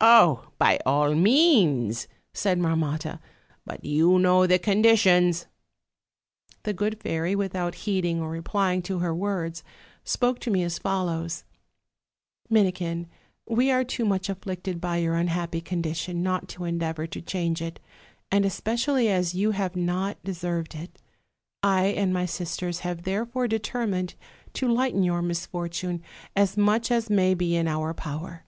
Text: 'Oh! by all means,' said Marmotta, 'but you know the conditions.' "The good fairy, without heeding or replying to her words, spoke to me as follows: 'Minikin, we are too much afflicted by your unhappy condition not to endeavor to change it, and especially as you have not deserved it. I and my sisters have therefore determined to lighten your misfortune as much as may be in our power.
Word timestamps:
'Oh! 0.00 0.50
by 0.56 0.78
all 0.86 1.16
means,' 1.16 2.06
said 2.32 2.60
Marmotta, 2.60 3.18
'but 3.66 3.84
you 3.84 4.20
know 4.20 4.46
the 4.46 4.56
conditions.' 4.60 5.48
"The 6.62 6.72
good 6.72 7.02
fairy, 7.02 7.34
without 7.34 7.74
heeding 7.74 8.20
or 8.22 8.30
replying 8.30 8.82
to 8.82 9.00
her 9.00 9.12
words, 9.12 9.64
spoke 10.04 10.38
to 10.42 10.50
me 10.52 10.62
as 10.62 10.78
follows: 10.78 11.42
'Minikin, 12.48 13.08
we 13.48 13.72
are 13.72 13.82
too 13.82 14.04
much 14.04 14.28
afflicted 14.28 14.80
by 14.80 14.98
your 14.98 15.16
unhappy 15.16 15.60
condition 15.60 16.22
not 16.22 16.46
to 16.50 16.64
endeavor 16.64 17.08
to 17.08 17.20
change 17.20 17.60
it, 17.60 17.80
and 18.30 18.44
especially 18.46 19.08
as 19.10 19.34
you 19.34 19.50
have 19.50 19.74
not 19.74 20.22
deserved 20.22 20.76
it. 20.76 21.00
I 21.64 21.86
and 21.86 22.14
my 22.14 22.26
sisters 22.26 22.78
have 22.86 23.02
therefore 23.02 23.48
determined 23.48 24.14
to 24.52 24.68
lighten 24.72 25.02
your 25.02 25.20
misfortune 25.20 26.00
as 26.36 26.56
much 26.56 26.92
as 26.92 27.10
may 27.10 27.34
be 27.34 27.56
in 27.56 27.66
our 27.66 27.92
power. 27.92 28.44